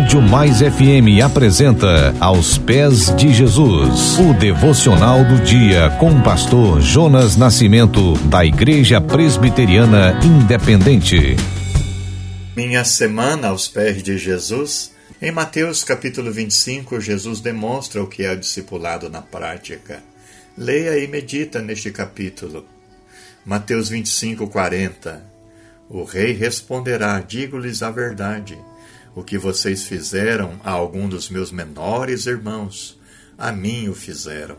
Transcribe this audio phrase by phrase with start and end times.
[0.00, 6.80] Rádio Mais FM apresenta Aos Pés de Jesus, o devocional do dia com o pastor
[6.80, 11.36] Jonas Nascimento, da Igreja Presbiteriana Independente.
[12.56, 14.94] Minha semana aos pés de Jesus.
[15.20, 20.02] Em Mateus capítulo 25, Jesus demonstra o que é o discipulado na prática.
[20.56, 22.64] Leia e medita neste capítulo.
[23.44, 25.22] Mateus 25, 40.
[25.90, 28.56] O rei responderá: Digo-lhes a verdade.
[29.14, 32.98] O que vocês fizeram a algum dos meus menores irmãos,
[33.36, 34.56] a mim o fizeram.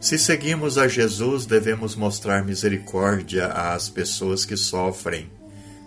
[0.00, 5.30] Se seguimos a Jesus, devemos mostrar misericórdia às pessoas que sofrem,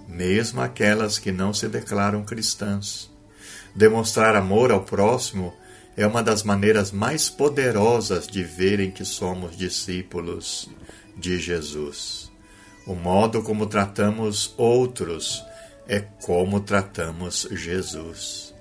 [0.07, 3.09] mesmo aquelas que não se declaram cristãs.
[3.73, 5.53] Demonstrar amor ao próximo
[5.95, 10.69] é uma das maneiras mais poderosas de verem que somos discípulos
[11.15, 12.29] de Jesus.
[12.85, 15.43] O modo como tratamos outros
[15.89, 18.53] é como tratamos Jesus.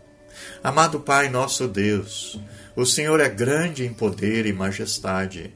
[0.64, 2.40] Amado Pai, nosso Deus,
[2.74, 5.54] o Senhor é grande em poder e majestade.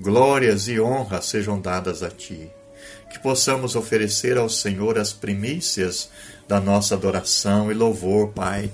[0.00, 2.50] Glórias e honras sejam dadas a Ti.
[3.08, 6.10] Que possamos oferecer ao Senhor as primícias
[6.48, 8.68] da nossa adoração e louvor, Pai.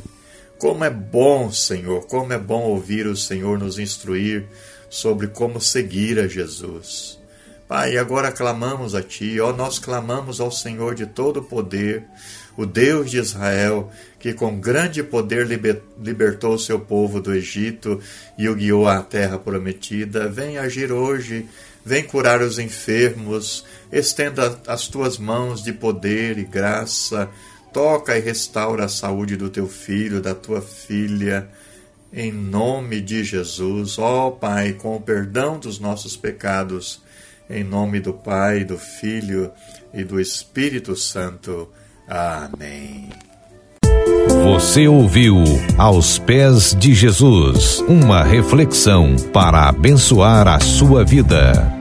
[0.56, 4.46] Como é bom, Senhor, como é bom ouvir o Senhor nos instruir
[4.88, 7.20] sobre como seguir a Jesus.
[7.68, 12.02] Pai, agora clamamos a Ti, ó, nós clamamos ao Senhor de todo o poder,
[12.56, 18.00] o Deus de Israel, que com grande poder libertou o seu povo do Egito
[18.38, 20.30] e o guiou à terra prometida.
[20.30, 21.46] Vem agir hoje,
[21.84, 27.28] vem curar os enfermos, estenda as tuas mãos de poder e graça,
[27.70, 31.46] toca e restaura a saúde do teu filho, da tua filha.
[32.10, 37.06] Em nome de Jesus, ó Pai, com o perdão dos nossos pecados,
[37.48, 39.50] em nome do Pai, do Filho
[39.92, 41.68] e do Espírito Santo.
[42.08, 43.08] Amém.
[44.44, 45.36] Você ouviu
[45.76, 51.77] Aos Pés de Jesus uma reflexão para abençoar a sua vida.